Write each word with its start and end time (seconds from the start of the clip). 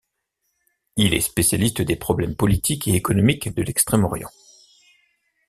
Il 0.95 1.13
est 1.13 1.21
spécialiste 1.21 1.83
des 1.83 1.95
problèmes 1.95 2.35
politiques 2.35 2.87
et 2.87 2.95
économiques 2.95 3.53
de 3.53 3.61
l'Extrême-Orient. 3.61 4.31